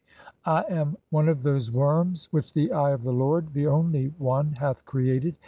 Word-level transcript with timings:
"I 0.47 0.63
am 0.67 0.97
one 1.11 1.29
of 1.29 1.43
those 1.43 1.69
worms(?) 1.69 2.27
which 2.31 2.53
the 2.53 2.71
eye 2.71 2.89
of 2.89 3.03
the 3.03 3.13
Lord, 3.13 3.53
the 3.53 3.67
"only 3.67 4.07
One, 4.17 4.47
(18) 4.47 4.55
hath 4.55 4.83
created. 4.83 5.35